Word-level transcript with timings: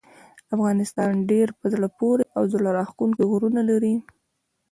افغانستان 0.55 1.11
ډیر 1.31 1.47
په 1.59 1.65
زړه 1.73 1.87
پورې 1.97 2.25
او 2.37 2.43
زړه 2.53 2.69
راښکونکي 2.77 3.23
غرونه 3.31 3.61
لري. 3.69 3.95